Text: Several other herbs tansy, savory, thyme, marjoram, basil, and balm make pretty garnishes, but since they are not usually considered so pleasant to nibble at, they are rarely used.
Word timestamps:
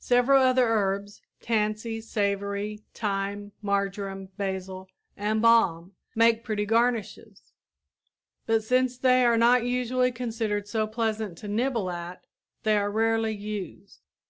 Several 0.00 0.40
other 0.40 0.66
herbs 0.66 1.20
tansy, 1.42 2.00
savory, 2.00 2.84
thyme, 2.94 3.52
marjoram, 3.60 4.30
basil, 4.38 4.88
and 5.14 5.42
balm 5.42 5.92
make 6.14 6.42
pretty 6.42 6.64
garnishes, 6.64 7.52
but 8.46 8.64
since 8.64 8.96
they 8.96 9.26
are 9.26 9.36
not 9.36 9.66
usually 9.66 10.10
considered 10.10 10.66
so 10.66 10.86
pleasant 10.86 11.36
to 11.36 11.48
nibble 11.48 11.90
at, 11.90 12.24
they 12.62 12.78
are 12.78 12.90
rarely 12.90 13.34
used. 13.34 14.00